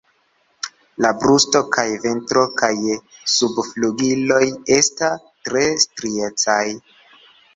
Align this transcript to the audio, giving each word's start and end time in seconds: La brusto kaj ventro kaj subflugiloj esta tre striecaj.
La 1.05 1.09
brusto 1.23 1.59
kaj 1.75 1.83
ventro 2.05 2.45
kaj 2.61 2.71
subflugiloj 3.33 4.41
esta 4.79 5.11
tre 5.49 5.63
striecaj. 5.87 6.61